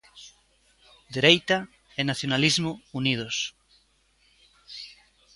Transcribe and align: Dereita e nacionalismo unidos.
Dereita 1.15 1.57
e 1.99 2.01
nacionalismo 2.09 2.71
unidos. 2.99 3.35